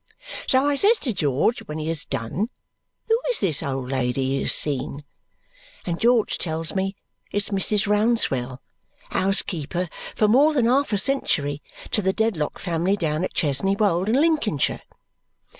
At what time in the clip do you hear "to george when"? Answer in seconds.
1.01-1.77